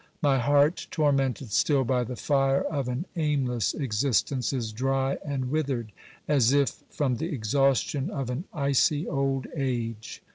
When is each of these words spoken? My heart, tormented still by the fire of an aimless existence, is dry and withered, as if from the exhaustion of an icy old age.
My 0.23 0.39
heart, 0.39 0.87
tormented 0.89 1.51
still 1.51 1.83
by 1.83 2.03
the 2.03 2.15
fire 2.15 2.63
of 2.63 2.87
an 2.87 3.05
aimless 3.15 3.75
existence, 3.75 4.51
is 4.51 4.73
dry 4.73 5.19
and 5.23 5.51
withered, 5.51 5.91
as 6.27 6.51
if 6.53 6.81
from 6.89 7.17
the 7.17 7.31
exhaustion 7.31 8.09
of 8.09 8.31
an 8.31 8.45
icy 8.51 9.07
old 9.07 9.45
age. 9.55 10.23